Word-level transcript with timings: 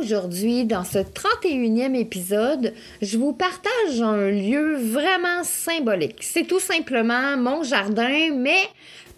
Aujourd'hui, 0.00 0.64
dans 0.64 0.84
ce 0.84 0.98
31e 0.98 1.94
épisode, 1.94 2.72
je 3.02 3.18
vous 3.18 3.34
partage 3.34 4.00
un 4.00 4.30
lieu 4.30 4.76
vraiment 4.76 5.44
symbolique. 5.44 6.16
C'est 6.20 6.46
tout 6.46 6.58
simplement 6.58 7.36
mon 7.36 7.62
jardin, 7.62 8.30
mais 8.34 8.62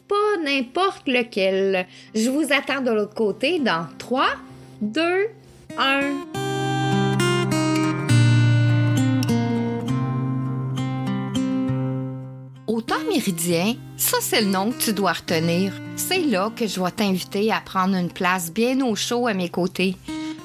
pas 0.09 0.43
n'importe 0.45 1.07
lequel. 1.07 1.87
Je 2.17 2.31
vous 2.31 2.47
attends 2.53 2.81
de 2.81 2.91
l'autre 2.91 3.15
côté 3.15 3.61
dans 3.61 3.87
3, 3.99 4.27
2, 4.81 5.03
1. 5.79 6.01
Au 12.67 12.81
temps 12.81 12.95
méridien, 13.09 13.77
ça 13.97 14.17
c'est 14.21 14.41
le 14.41 14.49
nom 14.49 14.73
que 14.73 14.83
tu 14.83 14.93
dois 14.93 15.13
retenir. 15.13 15.73
C'est 15.95 16.23
là 16.23 16.51
que 16.57 16.67
je 16.67 16.81
vais 16.81 16.91
t'inviter 16.91 17.53
à 17.53 17.61
prendre 17.61 17.95
une 17.95 18.11
place 18.11 18.53
bien 18.53 18.81
au 18.85 18.97
chaud 18.97 19.29
à 19.29 19.35
mes 19.35 19.49
côtés. 19.49 19.95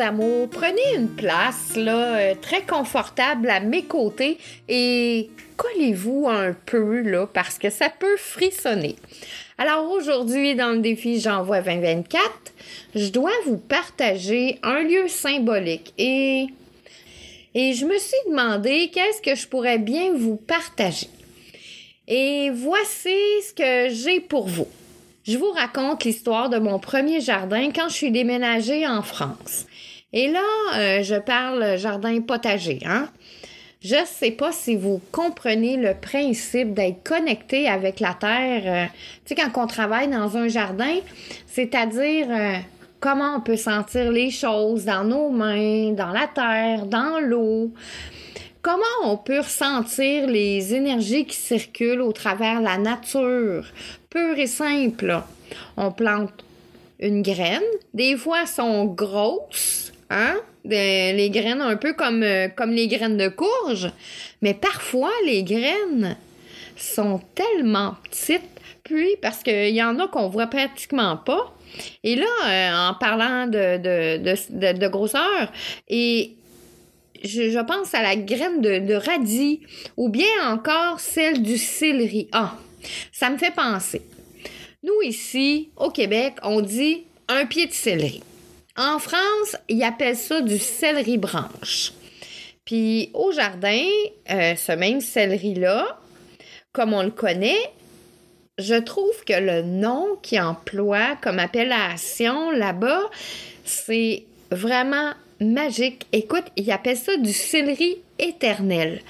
Amours, 0.00 0.48
prenez 0.48 0.94
une 0.94 1.08
place 1.08 1.76
là, 1.76 2.18
euh, 2.18 2.34
très 2.40 2.62
confortable 2.62 3.50
à 3.50 3.60
mes 3.60 3.84
côtés 3.84 4.38
et 4.68 5.30
collez-vous 5.56 6.28
un 6.28 6.52
peu 6.52 7.26
parce 7.32 7.58
que 7.58 7.70
ça 7.70 7.88
peut 7.88 8.16
frissonner. 8.16 8.96
Alors 9.58 9.90
aujourd'hui 9.90 10.54
dans 10.54 10.72
le 10.72 10.78
défi 10.78 11.20
J'envoie 11.20 11.60
2024, 11.60 12.22
je 12.94 13.08
dois 13.08 13.32
vous 13.46 13.58
partager 13.58 14.58
un 14.62 14.82
lieu 14.82 15.08
symbolique 15.08 15.92
et 15.98 16.46
et 17.54 17.72
je 17.72 17.86
me 17.86 17.98
suis 17.98 18.30
demandé 18.30 18.90
qu'est-ce 18.92 19.22
que 19.22 19.34
je 19.34 19.48
pourrais 19.48 19.78
bien 19.78 20.12
vous 20.12 20.36
partager. 20.36 21.08
Et 22.06 22.50
voici 22.50 23.16
ce 23.48 23.54
que 23.54 23.94
j'ai 23.94 24.20
pour 24.20 24.46
vous 24.46 24.68
je 25.26 25.36
vous 25.36 25.50
raconte 25.50 26.04
l'histoire 26.04 26.48
de 26.48 26.58
mon 26.58 26.78
premier 26.78 27.20
jardin 27.20 27.70
quand 27.74 27.88
je 27.88 27.94
suis 27.94 28.10
déménagée 28.10 28.86
en 28.86 29.02
France. 29.02 29.66
Et 30.12 30.28
là, 30.28 30.40
euh, 30.76 31.02
je 31.02 31.16
parle 31.16 31.76
jardin 31.76 32.20
potager, 32.20 32.78
hein? 32.84 33.08
Je 33.82 33.96
sais 34.06 34.30
pas 34.30 34.52
si 34.52 34.74
vous 34.74 35.00
comprenez 35.12 35.76
le 35.76 35.94
principe 35.94 36.74
d'être 36.74 37.04
connecté 37.04 37.68
avec 37.68 38.00
la 38.00 38.14
terre. 38.14 38.62
Euh, 38.64 38.86
tu 39.24 39.34
sais, 39.34 39.42
quand 39.52 39.62
on 39.62 39.66
travaille 39.66 40.08
dans 40.08 40.36
un 40.36 40.48
jardin, 40.48 40.96
c'est-à-dire 41.46 42.26
euh, 42.30 42.56
comment 43.00 43.36
on 43.36 43.40
peut 43.40 43.56
sentir 43.56 44.10
les 44.10 44.30
choses 44.30 44.86
dans 44.86 45.04
nos 45.04 45.30
mains, 45.30 45.92
dans 45.92 46.10
la 46.10 46.26
terre, 46.26 46.86
dans 46.86 47.20
l'eau. 47.20 47.72
Comment 48.66 49.12
on 49.12 49.16
peut 49.16 49.38
ressentir 49.38 50.26
les 50.26 50.74
énergies 50.74 51.24
qui 51.24 51.36
circulent 51.36 52.00
au 52.00 52.10
travers 52.10 52.60
la 52.60 52.78
nature, 52.78 53.64
pure 54.10 54.36
et 54.36 54.48
simple. 54.48 55.22
On 55.76 55.92
plante 55.92 56.44
une 56.98 57.22
graine. 57.22 57.62
Des 57.94 58.16
fois, 58.16 58.38
elles 58.40 58.48
sont 58.48 58.86
grosses, 58.86 59.92
hein? 60.10 60.34
les 60.64 61.30
graines 61.30 61.60
un 61.60 61.76
peu 61.76 61.92
comme, 61.92 62.24
euh, 62.24 62.48
comme 62.48 62.72
les 62.72 62.88
graines 62.88 63.16
de 63.16 63.28
courge. 63.28 63.88
Mais 64.42 64.54
parfois, 64.54 65.12
les 65.24 65.44
graines 65.44 66.16
sont 66.76 67.20
tellement 67.36 67.94
petites, 68.10 68.42
puis 68.82 69.14
parce 69.22 69.44
qu'il 69.44 69.76
y 69.76 69.82
en 69.84 70.00
a 70.00 70.08
qu'on 70.08 70.26
voit 70.26 70.48
pratiquement 70.48 71.16
pas. 71.16 71.54
Et 72.02 72.16
là, 72.16 72.26
euh, 72.48 72.90
en 72.90 72.94
parlant 72.94 73.46
de, 73.46 73.76
de, 73.76 74.88
grosseur, 74.88 75.52
et 75.86 76.32
je, 77.26 77.64
pense 77.64 77.94
à 77.94 78.02
la 78.02 78.16
graine 78.16 78.60
de, 78.60 78.94
radis 78.94 79.60
ou 79.96 80.08
bien 80.08 80.26
encore 80.44 81.00
celle 81.00 81.42
du 81.42 81.58
céleri. 81.58 82.28
Ah, 82.32 82.56
ça 83.12 83.30
me 83.30 83.38
fait 83.38 83.54
penser. 83.54 84.02
Nous, 84.82 85.02
ici, 85.02 85.70
au 85.76 85.90
Québec, 85.90 86.34
on 86.42 86.60
dit 86.60 87.04
un 87.28 87.46
pied 87.46 87.66
de 87.66 87.72
céleri. 87.72 88.22
En 88.76 88.98
France, 88.98 89.56
ils 89.68 89.82
appellent 89.82 90.16
ça 90.16 90.40
du 90.40 90.58
céleri 90.58 91.18
branche. 91.18 91.92
Puis 92.64 93.10
au 93.14 93.32
jardin, 93.32 93.86
euh, 94.30 94.54
ce 94.56 94.72
même 94.72 95.00
céleri-là, 95.00 95.98
comme 96.72 96.92
on 96.92 97.02
le 97.02 97.10
connaît, 97.10 97.70
je 98.58 98.74
trouve 98.74 99.24
que 99.24 99.38
le 99.38 99.62
nom 99.62 100.16
qui 100.22 100.40
emploie 100.40 101.16
comme 101.22 101.38
appellation 101.38 102.50
là-bas, 102.50 103.02
c'est 103.64 104.24
vraiment 104.50 105.12
magique. 105.40 106.06
Écoute, 106.12 106.44
ils 106.56 106.70
appellent 106.70 106.96
ça 106.96 107.16
du 107.16 107.32
céleri 107.32 107.98
éternel. 108.18 109.02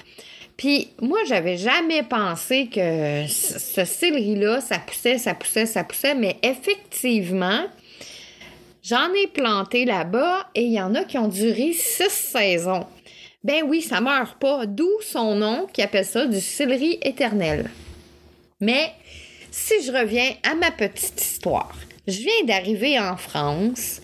Puis 0.57 0.89
moi, 1.01 1.19
j'avais 1.27 1.57
jamais 1.57 2.01
pensé 2.03 2.67
que 2.67 3.27
ce 3.27 3.85
céleri-là, 3.85 4.59
ça 4.59 4.79
poussait, 4.79 5.19
ça 5.19 5.35
poussait, 5.35 5.67
ça 5.67 5.83
poussait, 5.83 6.15
mais 6.15 6.37
effectivement, 6.41 7.63
j'en 8.83 9.13
ai 9.13 9.27
planté 9.27 9.85
là-bas 9.85 10.49
et 10.55 10.63
il 10.63 10.73
y 10.73 10.81
en 10.81 10.95
a 10.95 11.03
qui 11.03 11.19
ont 11.19 11.27
duré 11.27 11.73
six 11.73 12.09
saisons. 12.09 12.87
Ben 13.43 13.63
oui, 13.67 13.81
ça 13.81 14.01
meurt 14.01 14.39
pas, 14.39 14.65
d'où 14.65 14.89
son 15.01 15.35
nom 15.35 15.67
qui 15.71 15.83
appelle 15.83 16.05
ça 16.05 16.25
du 16.25 16.41
céleri 16.41 16.97
éternel. 17.03 17.69
Mais 18.59 18.91
si 19.51 19.83
je 19.83 19.91
reviens 19.91 20.31
à 20.43 20.55
ma 20.55 20.71
petite 20.71 21.21
histoire, 21.21 21.77
je 22.07 22.19
viens 22.19 22.43
d'arriver 22.45 22.99
en 22.99 23.15
France 23.15 24.01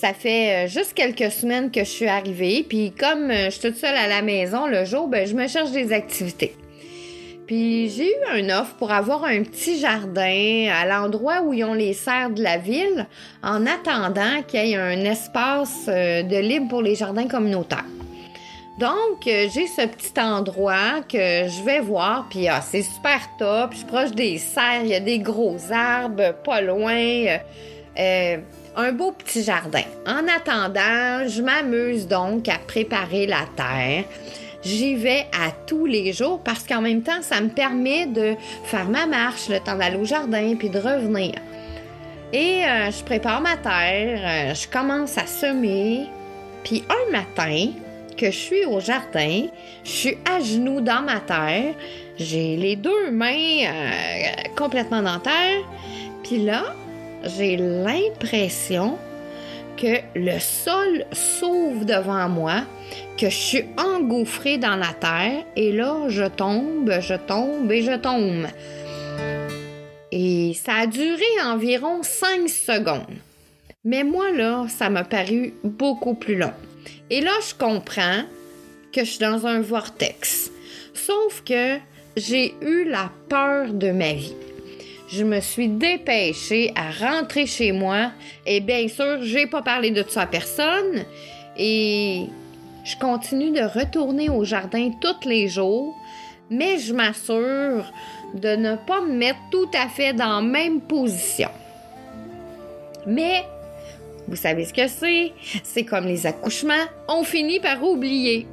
ça 0.00 0.14
fait 0.14 0.64
euh, 0.64 0.68
juste 0.68 0.94
quelques 0.94 1.30
semaines 1.30 1.70
que 1.70 1.80
je 1.80 1.90
suis 1.90 2.08
arrivée. 2.08 2.64
Puis 2.66 2.92
comme 2.98 3.30
euh, 3.30 3.46
je 3.46 3.50
suis 3.50 3.60
toute 3.60 3.76
seule 3.76 3.96
à 3.96 4.08
la 4.08 4.22
maison 4.22 4.66
le 4.66 4.86
jour, 4.86 5.08
ben, 5.08 5.26
je 5.26 5.34
me 5.34 5.46
cherche 5.46 5.72
des 5.72 5.92
activités. 5.92 6.56
Puis 7.46 7.90
j'ai 7.90 8.10
eu 8.10 8.16
un 8.32 8.60
offre 8.60 8.76
pour 8.76 8.92
avoir 8.92 9.24
un 9.24 9.42
petit 9.42 9.78
jardin 9.78 10.68
à 10.72 10.86
l'endroit 10.86 11.42
où 11.42 11.52
ils 11.52 11.64
ont 11.64 11.74
les 11.74 11.92
serres 11.92 12.30
de 12.30 12.42
la 12.42 12.56
ville 12.56 13.06
en 13.42 13.66
attendant 13.66 14.42
qu'il 14.46 14.66
y 14.66 14.72
ait 14.72 14.76
un 14.76 15.04
espace 15.04 15.84
euh, 15.88 16.22
de 16.22 16.36
libre 16.36 16.68
pour 16.68 16.80
les 16.80 16.94
jardins 16.94 17.28
communautaires. 17.28 17.84
Donc, 18.78 19.24
j'ai 19.24 19.66
ce 19.66 19.86
petit 19.86 20.18
endroit 20.18 21.02
que 21.06 21.18
je 21.18 21.62
vais 21.66 21.80
voir, 21.80 22.26
puis 22.30 22.48
ah, 22.48 22.62
c'est 22.62 22.80
super 22.80 23.20
top. 23.38 23.72
Je 23.72 23.78
suis 23.78 23.86
proche 23.86 24.12
des 24.12 24.38
serres, 24.38 24.84
il 24.84 24.88
y 24.88 24.94
a 24.94 25.00
des 25.00 25.18
gros 25.18 25.58
arbres 25.70 26.32
pas 26.42 26.62
loin. 26.62 27.36
Un 28.76 28.92
beau 28.92 29.12
petit 29.12 29.42
jardin. 29.42 29.82
En 30.06 30.26
attendant, 30.28 31.28
je 31.28 31.42
m'amuse 31.42 32.06
donc 32.06 32.48
à 32.48 32.58
préparer 32.58 33.26
la 33.26 33.44
terre. 33.56 34.04
J'y 34.62 34.94
vais 34.94 35.26
à 35.32 35.50
tous 35.66 35.86
les 35.86 36.12
jours 36.12 36.40
parce 36.44 36.66
qu'en 36.66 36.82
même 36.82 37.02
temps, 37.02 37.22
ça 37.22 37.40
me 37.40 37.48
permet 37.48 38.06
de 38.06 38.34
faire 38.64 38.88
ma 38.88 39.06
marche, 39.06 39.48
le 39.48 39.58
temps 39.58 39.76
d'aller 39.76 39.96
au 39.96 40.04
jardin 40.04 40.54
puis 40.58 40.68
de 40.68 40.78
revenir. 40.78 41.34
Et 42.32 42.64
euh, 42.64 42.90
je 42.90 43.02
prépare 43.02 43.40
ma 43.40 43.56
terre, 43.56 44.20
euh, 44.22 44.54
je 44.54 44.68
commence 44.68 45.18
à 45.18 45.26
semer. 45.26 46.06
Puis 46.62 46.84
un 46.88 47.10
matin, 47.10 47.70
que 48.20 48.26
je 48.26 48.36
suis 48.36 48.64
au 48.66 48.80
jardin, 48.80 49.46
je 49.82 49.90
suis 49.90 50.18
à 50.30 50.40
genoux 50.40 50.82
dans 50.82 51.00
ma 51.00 51.20
terre, 51.20 51.74
j'ai 52.18 52.56
les 52.56 52.76
deux 52.76 53.10
mains 53.10 53.64
euh, 53.64 54.48
complètement 54.56 55.02
dans 55.02 55.14
la 55.14 55.20
terre. 55.20 55.62
Puis 56.22 56.38
là, 56.38 56.74
j'ai 57.24 57.56
l'impression 57.56 58.98
que 59.76 60.00
le 60.14 60.38
sol 60.38 61.04
s'ouvre 61.12 61.84
devant 61.84 62.28
moi, 62.28 62.62
que 63.16 63.30
je 63.30 63.36
suis 63.36 63.64
engouffrée 63.78 64.58
dans 64.58 64.76
la 64.76 64.92
terre 64.92 65.44
et 65.56 65.72
là, 65.72 66.08
je 66.08 66.24
tombe, 66.24 66.92
je 67.00 67.14
tombe 67.14 67.70
et 67.72 67.82
je 67.82 67.96
tombe. 67.96 68.46
Et 70.12 70.54
ça 70.54 70.74
a 70.80 70.86
duré 70.86 71.24
environ 71.44 72.02
5 72.02 72.48
secondes. 72.48 73.18
Mais 73.84 74.04
moi, 74.04 74.30
là, 74.32 74.66
ça 74.68 74.90
m'a 74.90 75.04
paru 75.04 75.54
beaucoup 75.64 76.14
plus 76.14 76.36
long. 76.36 76.52
Et 77.08 77.20
là, 77.20 77.32
je 77.48 77.54
comprends 77.54 78.24
que 78.92 79.04
je 79.04 79.10
suis 79.10 79.18
dans 79.18 79.46
un 79.46 79.60
vortex. 79.60 80.50
Sauf 80.92 81.42
que 81.44 81.78
j'ai 82.16 82.54
eu 82.60 82.84
la 82.84 83.10
peur 83.28 83.72
de 83.72 83.90
ma 83.90 84.12
vie. 84.12 84.34
Je 85.12 85.24
me 85.24 85.40
suis 85.40 85.68
dépêchée 85.68 86.72
à 86.76 86.90
rentrer 86.90 87.44
chez 87.44 87.72
moi 87.72 88.12
et 88.46 88.60
bien 88.60 88.86
sûr, 88.86 89.18
j'ai 89.22 89.48
pas 89.48 89.60
parlé 89.60 89.90
de 89.90 90.04
ça 90.08 90.22
à 90.22 90.26
personne 90.26 91.04
et 91.56 92.26
je 92.84 92.96
continue 92.96 93.50
de 93.50 93.62
retourner 93.62 94.30
au 94.30 94.44
jardin 94.44 94.92
tous 95.00 95.28
les 95.28 95.48
jours, 95.48 95.96
mais 96.48 96.78
je 96.78 96.94
m'assure 96.94 97.92
de 98.34 98.54
ne 98.54 98.76
pas 98.76 99.00
me 99.00 99.12
mettre 99.12 99.40
tout 99.50 99.68
à 99.74 99.88
fait 99.88 100.12
dans 100.12 100.36
la 100.36 100.42
même 100.42 100.80
position. 100.80 101.50
Mais 103.04 103.44
vous 104.28 104.36
savez 104.36 104.64
ce 104.64 104.72
que 104.72 104.86
c'est? 104.86 105.32
C'est 105.64 105.84
comme 105.84 106.06
les 106.06 106.24
accouchements, 106.24 106.86
on 107.08 107.24
finit 107.24 107.58
par 107.58 107.82
oublier. 107.82 108.46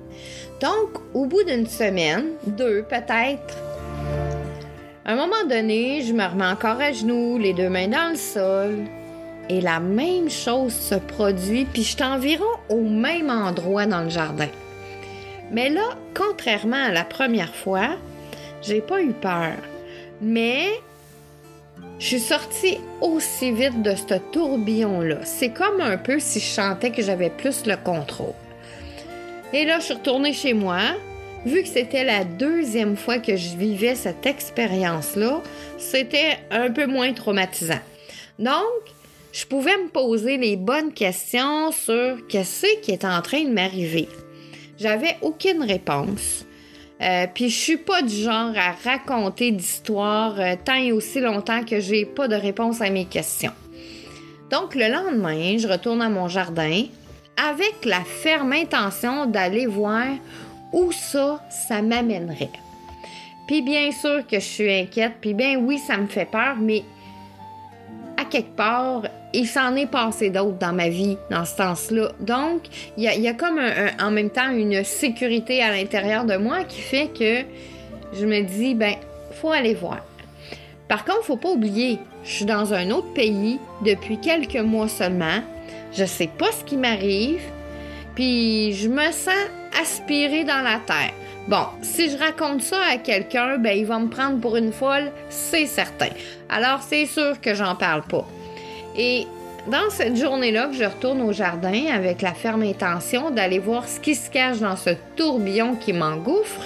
Donc, 0.60 1.04
au 1.14 1.26
bout 1.28 1.44
d'une 1.44 1.68
semaine, 1.68 2.30
deux 2.48 2.84
peut-être, 2.90 3.58
un 5.08 5.16
moment 5.16 5.46
donné, 5.50 6.02
je 6.02 6.14
me 6.14 6.26
remets 6.26 6.48
encore 6.48 6.82
à 6.82 6.92
genoux, 6.92 7.38
les 7.38 7.54
deux 7.54 7.70
mains 7.70 7.88
dans 7.88 8.12
le 8.12 8.18
sol, 8.18 8.84
et 9.50 9.62
la 9.62 9.80
même 9.80 10.30
chose 10.30 10.74
se 10.74 10.96
produit, 10.96 11.66
puis 11.66 11.84
je 11.84 11.96
suis 11.96 12.04
environ 12.04 12.46
au 12.68 12.82
même 12.82 13.30
endroit 13.30 13.86
dans 13.86 14.02
le 14.02 14.10
jardin. 14.10 14.50
Mais 15.52 15.70
là, 15.70 15.96
contrairement 16.14 16.84
à 16.88 16.92
la 16.92 17.06
première 17.06 17.56
fois, 17.56 17.90
j'ai 18.62 18.82
pas 18.82 19.02
eu 19.02 19.14
peur. 19.14 19.54
Mais 20.22 20.68
je 22.00 22.06
suis 22.06 22.20
sortie 22.20 22.80
aussi 23.00 23.52
vite 23.52 23.82
de 23.82 23.96
ce 23.96 24.16
tourbillon-là. 24.32 25.20
C'est 25.24 25.52
comme 25.52 25.80
un 25.80 25.98
peu 25.98 26.20
si 26.20 26.40
je 26.40 26.46
chantais 26.46 26.92
que 26.92 27.02
j'avais 27.02 27.30
plus 27.30 27.66
le 27.66 27.78
contrôle. 27.78 28.34
Et 29.54 29.64
là, 29.64 29.80
je 29.80 29.86
suis 29.86 29.94
retournée 29.94 30.34
chez 30.34 30.54
moi. 30.54 30.80
Vu 31.48 31.64
que 31.64 31.70
c'était 31.70 32.04
la 32.04 32.26
deuxième 32.26 32.98
fois 32.98 33.20
que 33.20 33.38
je 33.38 33.56
vivais 33.56 33.96
cette 33.96 34.26
expérience-là, 34.26 35.42
c'était 35.78 36.40
un 36.52 36.70
peu 36.70 36.88
moins 36.88 37.14
traumatisant. 37.14 37.80
Donc, 38.38 38.66
je 39.32 39.46
pouvais 39.46 39.78
me 39.78 39.88
poser 39.88 40.36
les 40.36 40.58
bonnes 40.58 40.92
questions 40.92 41.72
sur 41.72 42.28
qu'est-ce 42.28 42.82
qui 42.82 42.92
est 42.92 43.06
en 43.06 43.22
train 43.22 43.46
de 43.46 43.54
m'arriver. 43.54 44.10
J'avais 44.78 45.16
aucune 45.22 45.64
réponse. 45.64 46.46
Euh, 47.02 47.28
puis 47.34 47.50
je 47.50 47.58
suis 47.58 47.78
pas 47.78 48.02
du 48.02 48.14
genre 48.14 48.52
à 48.58 48.74
raconter 48.84 49.52
d'histoires 49.52 50.38
euh, 50.42 50.56
tant 50.62 50.76
et 50.76 50.92
aussi 50.92 51.22
longtemps 51.22 51.64
que 51.64 51.80
j'ai 51.80 52.04
pas 52.04 52.28
de 52.28 52.36
réponse 52.36 52.82
à 52.82 52.90
mes 52.90 53.06
questions. 53.06 53.54
Donc 54.52 54.76
le 54.76 54.92
lendemain, 54.92 55.58
je 55.58 55.68
retourne 55.70 56.02
à 56.02 56.10
mon 56.10 56.28
jardin 56.28 56.84
avec 57.38 57.86
la 57.86 58.04
ferme 58.04 58.52
intention 58.52 59.28
d'aller 59.28 59.68
voir 59.68 60.08
où 60.74 60.92
ça, 60.92 61.44
ça 61.50 61.82
m'amènerait. 61.82 62.52
Puis 63.48 63.62
bien 63.62 63.92
sûr 63.92 64.28
que 64.28 64.40
je 64.40 64.46
suis 64.46 64.74
inquiète, 64.74 65.14
puis 65.22 65.34
bien 65.34 65.58
oui, 65.58 65.78
ça 65.78 65.98
me 65.98 66.08
fait 66.08 66.26
peur, 66.26 66.58
mais 66.60 66.84
à 68.18 68.26
quelque 68.26 68.56
part, 68.56 69.04
il 69.34 69.48
s'en 69.48 69.76
est 69.76 69.86
passé 69.86 70.30
d'autres 70.30 70.58
dans 70.58 70.74
ma 70.74 70.90
vie 70.90 71.18
dans 71.30 71.46
ce 71.46 71.56
sens-là. 71.56 72.12
Donc, 72.20 72.64
il 72.98 73.04
y 73.04 73.28
a, 73.28 73.34
comme 73.34 73.60
en 74.00 74.12
même 74.12 74.30
temps 74.30 74.50
une 74.52 74.84
sécurité 74.84 75.62
à 75.62 75.72
l'intérieur 75.72 76.26
de 76.26 76.36
moi 76.36 76.64
qui 76.64 76.82
fait 76.82 77.08
que 77.08 77.44
je 78.18 78.26
me 78.26 78.42
dis, 78.42 78.74
ben, 78.74 78.96
faut 79.32 79.52
aller 79.52 79.76
voir. 79.76 80.04
Par 80.88 81.06
contre, 81.06 81.24
faut 81.24 81.38
pas 81.38 81.52
oublier, 81.52 82.00
je 82.24 82.32
suis 82.32 82.46
dans 82.46 82.74
un 82.74 82.90
autre 82.92 83.14
pays 83.14 83.60
depuis 83.86 84.20
quelques 84.20 84.56
mois 84.56 84.88
seulement. 84.88 85.42
Je 85.94 86.06
sais 86.06 86.30
pas 86.38 86.52
ce 86.52 86.64
qui 86.64 86.78
m'arrive, 86.78 87.42
puis 88.16 88.74
je 88.74 88.90
me 88.90 89.12
sens 89.12 89.34
aspirée 89.82 90.44
dans 90.44 90.62
la 90.62 90.80
terre. 90.86 91.14
Bon, 91.48 91.66
si 91.82 92.10
je 92.10 92.18
raconte 92.18 92.62
ça 92.62 92.80
à 92.92 92.98
quelqu'un, 92.98 93.58
ben 93.58 93.78
il 93.78 93.86
va 93.86 94.00
me 94.00 94.10
prendre 94.10 94.40
pour 94.40 94.58
une 94.58 94.74
folle, 94.74 95.12
c'est 95.30 95.66
certain. 95.66 96.10
Alors 96.50 96.82
c'est 96.82 97.06
sûr 97.06 97.40
que 97.40 97.56
j'en 97.56 97.76
parle 97.76 98.04
pas. 98.04 98.28
Et 98.98 99.26
dans 99.68 99.90
cette 99.90 100.16
journée-là, 100.16 100.70
je 100.74 100.84
retourne 100.84 101.22
au 101.22 101.32
jardin 101.32 101.86
avec 101.94 102.22
la 102.22 102.34
ferme 102.34 102.64
intention 102.64 103.32
d'aller 103.32 103.60
voir 103.60 103.88
ce 103.88 104.00
qui 104.00 104.16
se 104.16 104.30
cache 104.30 104.60
dans 104.60 104.76
ce 104.76 104.92
tourbillon 105.16 105.76
qui 105.76 105.94
m'engouffre. 105.94 106.64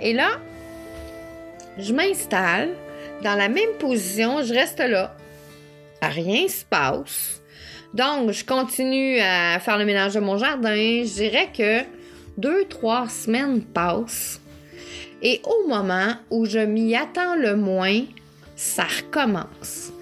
Et 0.00 0.12
là, 0.12 0.28
je 1.78 1.92
m'installe 1.92 2.70
dans 3.22 3.34
la 3.34 3.48
même 3.48 3.72
position, 3.78 4.42
je 4.42 4.54
reste 4.54 4.80
là. 4.80 5.14
Rien 6.00 6.46
se 6.48 6.64
passe. 6.64 7.42
Donc, 7.94 8.32
je 8.32 8.44
continue 8.44 9.18
à 9.20 9.58
faire 9.60 9.78
le 9.78 9.84
ménage 9.84 10.14
de 10.14 10.20
mon 10.20 10.38
jardin. 10.38 10.74
Je 10.74 11.12
dirais 11.12 11.48
que 11.56 11.82
deux, 12.36 12.64
trois 12.66 13.08
semaines 13.08 13.62
passent 13.62 14.40
et 15.22 15.40
au 15.44 15.68
moment 15.68 16.12
où 16.30 16.46
je 16.46 16.58
m'y 16.58 16.94
attends 16.94 17.34
le 17.34 17.56
moins, 17.56 18.02
ça 18.56 18.84
recommence. 18.84 19.92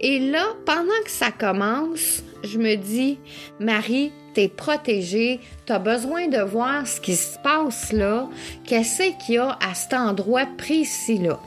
Et 0.00 0.18
là, 0.18 0.44
pendant 0.66 1.02
que 1.04 1.10
ça 1.10 1.30
commence, 1.30 2.22
je 2.42 2.58
me 2.58 2.74
dis, 2.74 3.18
Marie, 3.60 4.12
t'es 4.34 4.48
protégée, 4.48 5.40
t'as 5.66 5.78
besoin 5.78 6.28
de 6.28 6.40
voir 6.40 6.86
ce 6.86 7.00
qui 7.00 7.14
se 7.14 7.38
passe 7.38 7.92
là, 7.92 8.28
qu'est-ce 8.64 9.24
qu'il 9.24 9.36
y 9.36 9.38
a 9.38 9.56
à 9.64 9.74
cet 9.74 9.94
endroit 9.94 10.46
précis-là. 10.58 11.38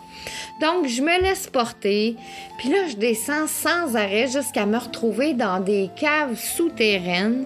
Donc, 0.61 0.87
je 0.87 1.01
me 1.01 1.21
laisse 1.21 1.47
porter, 1.47 2.15
puis 2.57 2.69
là, 2.69 2.87
je 2.89 2.95
descends 2.95 3.47
sans 3.47 3.95
arrêt 3.95 4.27
jusqu'à 4.27 4.65
me 4.65 4.77
retrouver 4.77 5.33
dans 5.33 5.59
des 5.59 5.89
caves 5.95 6.35
souterraines 6.35 7.45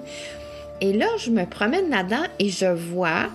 et 0.82 0.94
là, 0.94 1.08
je 1.18 1.30
me 1.30 1.46
promène 1.46 1.92
là-dedans 1.92 2.24
et 2.40 2.50
je 2.50 2.66
vois 2.66 3.30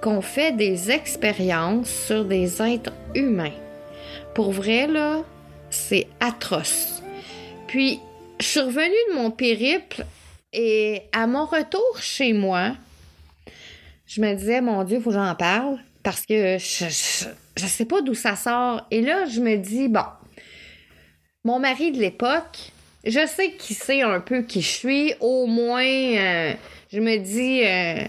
qu'on 0.00 0.20
fait 0.20 0.52
des 0.52 0.92
expériences 0.92 1.90
sur 1.90 2.24
des 2.24 2.62
êtres 2.62 2.92
humains. 3.14 3.54
Pour 4.34 4.52
vrai, 4.52 4.86
là, 4.86 5.22
c'est 5.70 6.06
atroce. 6.20 7.02
Puis, 7.66 8.00
je 8.38 8.46
suis 8.46 8.60
revenue 8.60 8.94
de 9.10 9.14
mon 9.14 9.30
périple 9.32 10.04
et 10.52 11.02
à 11.12 11.26
mon 11.26 11.46
retour 11.46 11.98
chez 12.00 12.32
moi, 12.32 12.72
je 14.06 14.20
me 14.20 14.34
disais, 14.34 14.60
mon 14.60 14.84
Dieu, 14.84 15.00
faut 15.00 15.10
que 15.10 15.16
j'en 15.16 15.34
parle 15.34 15.78
parce 16.02 16.26
que 16.26 16.58
je, 16.58 16.86
je, 17.56 17.66
sais 17.66 17.84
pas 17.84 18.00
d'où 18.02 18.14
ça 18.14 18.36
sort. 18.36 18.86
Et 18.90 19.00
là, 19.00 19.26
je 19.26 19.40
me 19.40 19.56
dis, 19.56 19.88
bon, 19.88 20.04
mon 21.44 21.58
mari 21.58 21.92
de 21.92 21.98
l'époque, 21.98 22.72
je 23.04 23.26
sais 23.26 23.52
qui 23.52 23.74
sait 23.74 24.02
un 24.02 24.20
peu 24.20 24.42
qui 24.42 24.62
je 24.62 24.68
suis. 24.68 25.14
Au 25.20 25.46
moins, 25.46 25.84
euh, 25.84 26.54
je 26.92 27.00
me 27.00 27.16
dis, 27.18 27.62
euh, 27.64 28.04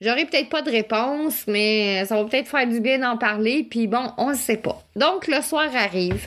j'aurai 0.00 0.26
peut-être 0.26 0.48
pas 0.48 0.62
de 0.62 0.70
réponse, 0.70 1.44
mais 1.46 2.04
ça 2.06 2.16
va 2.16 2.28
peut-être 2.28 2.48
faire 2.48 2.66
du 2.66 2.80
bien 2.80 2.98
d'en 2.98 3.16
parler. 3.16 3.66
Puis 3.68 3.86
bon, 3.86 4.12
on 4.18 4.30
ne 4.30 4.36
sait 4.36 4.56
pas. 4.56 4.84
Donc, 4.94 5.26
le 5.26 5.42
soir 5.42 5.68
arrive, 5.74 6.26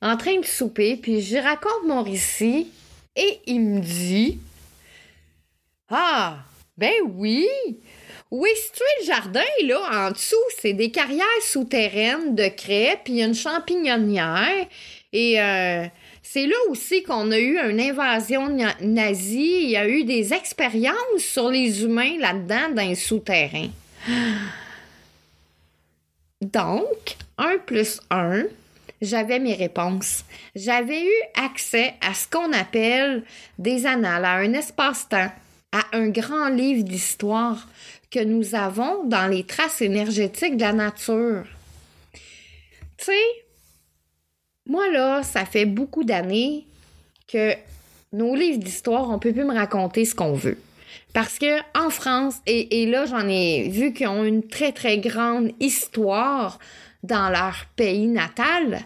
en 0.00 0.16
train 0.16 0.38
de 0.38 0.44
souper, 0.44 0.96
puis 0.96 1.22
je 1.22 1.36
raconte 1.36 1.86
mon 1.86 2.02
récit 2.02 2.68
et 3.16 3.40
il 3.46 3.60
me 3.60 3.80
dit 3.80 4.38
Ah, 5.88 6.38
ben 6.76 6.92
oui! 7.14 7.46
Oui, 8.32 8.48
situé 8.56 8.86
le 9.00 9.06
jardin, 9.08 9.44
là, 9.64 10.06
en 10.06 10.10
dessous, 10.10 10.34
c'est 10.58 10.72
des 10.72 10.90
carrières 10.90 11.26
souterraines 11.42 12.34
de 12.34 12.48
craie, 12.48 12.98
puis 13.04 13.12
il 13.12 13.18
y 13.18 13.22
a 13.22 13.26
une 13.26 13.34
champignonnière. 13.34 14.66
Et 15.12 15.38
euh, 15.38 15.84
c'est 16.22 16.46
là 16.46 16.56
aussi 16.70 17.02
qu'on 17.02 17.30
a 17.30 17.38
eu 17.38 17.58
une 17.58 17.78
invasion 17.78 18.48
nazie. 18.80 19.64
Il 19.64 19.70
y 19.72 19.76
a 19.76 19.86
eu 19.86 20.04
des 20.04 20.32
expériences 20.32 20.96
sur 21.18 21.50
les 21.50 21.84
humains 21.84 22.16
là-dedans, 22.18 22.70
dans 22.74 22.88
les 22.88 22.94
souterrains. 22.94 23.68
Donc, 26.40 27.16
1 27.36 27.58
plus 27.66 28.00
1, 28.10 28.44
j'avais 29.02 29.40
mes 29.40 29.56
réponses. 29.56 30.24
J'avais 30.56 31.04
eu 31.04 31.22
accès 31.34 31.96
à 32.00 32.14
ce 32.14 32.26
qu'on 32.26 32.54
appelle 32.54 33.24
des 33.58 33.84
annales, 33.84 34.24
à 34.24 34.36
un 34.36 34.54
espace-temps, 34.54 35.30
à 35.72 35.84
un 35.92 36.08
grand 36.08 36.48
livre 36.48 36.84
d'histoire 36.84 37.66
que 38.10 38.22
nous 38.22 38.54
avons 38.54 39.04
dans 39.04 39.26
les 39.26 39.44
traces 39.44 39.80
énergétiques 39.80 40.56
de 40.56 40.62
la 40.62 40.72
nature. 40.72 41.44
Tu 42.98 43.06
sais, 43.06 43.44
moi 44.66 44.90
là, 44.90 45.22
ça 45.22 45.44
fait 45.44 45.64
beaucoup 45.66 46.04
d'années 46.04 46.66
que 47.26 47.54
nos 48.12 48.34
livres 48.34 48.58
d'histoire, 48.58 49.10
on 49.10 49.18
peut 49.18 49.32
plus 49.32 49.44
me 49.44 49.54
raconter 49.54 50.04
ce 50.04 50.14
qu'on 50.14 50.34
veut. 50.34 50.58
Parce 51.14 51.38
que 51.38 51.58
en 51.78 51.90
France, 51.90 52.36
et, 52.46 52.86
là 52.86 53.06
j'en 53.06 53.26
ai 53.28 53.68
vu 53.68 53.92
qu'ils 53.92 54.08
ont 54.08 54.24
une 54.24 54.46
très 54.46 54.72
très 54.72 54.98
grande 54.98 55.52
histoire 55.60 56.58
dans 57.02 57.30
leur 57.30 57.66
pays 57.76 58.06
natal, 58.06 58.82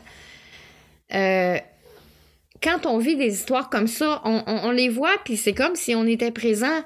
euh, 1.14 1.58
quand 2.66 2.84
on 2.84 2.98
vit 2.98 3.14
des 3.14 3.32
histoires 3.32 3.70
comme 3.70 3.86
ça, 3.86 4.20
on, 4.24 4.72
les 4.72 4.88
voit, 4.88 5.16
puis 5.24 5.36
c'est 5.36 5.52
comme 5.52 5.76
si 5.76 5.94
on 5.94 6.04
était 6.04 6.32
présent. 6.32 6.82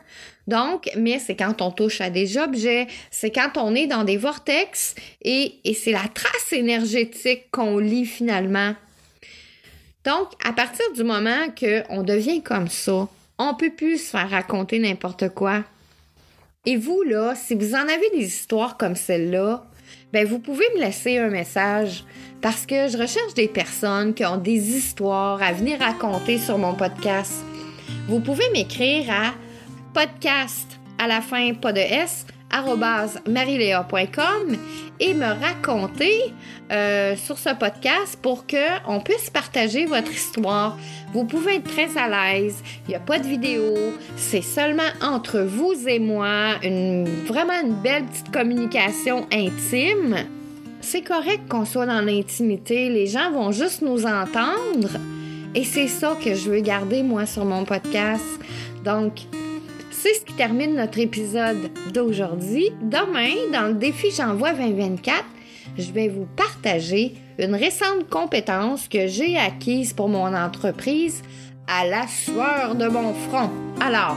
Donc, 0.47 0.91
mais 0.95 1.19
c'est 1.19 1.37
quand 1.37 1.63
on 1.63 1.71
touche 1.71 2.03
à 2.03 2.11
des 2.11 2.37
objets, 2.37 2.87
c'est 3.11 3.31
quand 3.31 3.57
on 3.57 3.75
est 3.75 3.87
dans 3.87 4.05
des 4.05 4.19
vortex, 4.19 4.95
et, 5.23 5.55
c'est 5.75 5.93
la 5.93 6.07
trace 6.13 6.53
énergétique 6.53 7.51
qu'on 7.51 7.79
lit 7.79 8.05
finalement. 8.05 8.75
Donc, 10.05 10.29
à 10.45 10.53
partir 10.53 10.85
du 10.95 11.03
moment 11.03 11.47
qu'on 11.59 12.03
devient 12.03 12.43
comme 12.43 12.69
ça, 12.69 13.09
on 13.39 13.55
peut 13.55 13.73
plus 13.75 14.05
se 14.05 14.11
faire 14.11 14.29
raconter 14.29 14.81
n'importe 14.81 15.31
quoi. 15.31 15.65
Et 16.67 16.77
vous, 16.77 17.03
là, 17.05 17.35
si 17.35 17.55
vous 17.55 17.75
en 17.75 17.89
avez 17.89 18.11
des 18.11 18.27
histoires 18.27 18.77
comme 18.77 18.97
celle-là, 18.97 19.65
ben 20.13 20.27
vous 20.27 20.39
pouvez 20.39 20.65
me 20.75 20.81
laisser 20.81 21.19
un 21.19 21.29
message 21.29 22.05
parce 22.41 22.67
que 22.67 22.89
je 22.89 22.97
recherche 22.97 23.35
des 23.35 23.49
personnes 23.49 24.15
qui 24.15 24.25
ont 24.25 24.37
des 24.37 24.77
histoires 24.77 25.43
à 25.43 25.53
venir 25.53 25.79
raconter 25.79 26.39
sur 26.39 26.59
mon 26.59 26.75
podcast. 26.75 27.45
Vous 28.09 28.21
pouvez 28.21 28.49
m'écrire 28.53 29.11
à 29.11 29.35
podcast 29.93 30.79
à 30.99 31.07
la 31.07 31.21
fin, 31.21 31.55
pas 31.55 31.73
de 31.73 31.81
S, 31.81 32.27
marilea.com 33.27 34.57
et 35.01 35.15
me 35.15 35.27
raconter 35.27 36.33
euh, 36.71 37.17
sur 37.17 37.39
ce 37.39 37.51
podcast 37.55 38.19
pour 38.21 38.45
qu'on 38.47 39.01
puisse 39.01 39.31
partager 39.31 39.87
votre 39.87 40.13
histoire. 40.13 40.79
Vous 41.13 41.25
pouvez 41.25 41.57
être 41.57 41.65
très 41.65 41.99
à 41.99 42.09
l'aise, 42.09 42.63
il 42.87 42.91
n'y 42.91 42.95
a 42.95 43.01
pas 43.01 43.19
de 43.19 43.27
vidéo, 43.27 43.75
c'est 44.17 44.43
seulement 44.43 44.83
entre 45.03 45.41
vous 45.41 45.73
et 45.89 45.99
moi, 45.99 46.55
vraiment 47.27 47.61
une 47.65 47.75
belle 47.83 48.05
petite 48.05 48.31
communication 48.31 49.27
intime. 49.33 50.17
C'est 50.83 51.03
correct 51.03 51.43
qu'on 51.49 51.65
soit 51.65 51.87
dans 51.87 52.01
l'intimité, 52.01 52.89
les 52.89 53.07
gens 53.07 53.31
vont 53.33 53.53
juste 53.53 53.83
nous 53.83 54.07
entendre 54.07 54.91
et 55.55 55.65
c'est 55.65 55.89
ça 55.89 56.17
que 56.23 56.35
je 56.35 56.51
veux 56.51 56.61
garder 56.61 57.03
moi 57.03 57.27
sur 57.27 57.45
mon 57.45 57.65
podcast. 57.65 58.25
Donc, 58.85 59.23
c'est 60.03 60.15
ce 60.15 60.25
qui 60.25 60.33
termine 60.33 60.77
notre 60.77 60.99
épisode 60.99 61.71
d'aujourd'hui. 61.93 62.71
Demain, 62.81 63.51
dans 63.53 63.69
le 63.69 63.75
défi 63.75 64.11
J'envoie 64.11 64.55
2024, 64.55 65.25
je 65.77 65.93
vais 65.93 66.09
vous 66.09 66.27
partager 66.37 67.17
une 67.39 67.55
récente 67.55 68.09
compétence 68.09 68.89
que 68.89 69.07
j'ai 69.07 69.37
acquise 69.37 69.93
pour 69.93 70.09
mon 70.09 70.35
entreprise 70.35 71.23
à 71.67 71.87
la 71.87 72.07
sueur 72.07 72.77
de 72.77 72.87
mon 72.89 73.13
front. 73.13 73.51
Alors, 73.79 74.17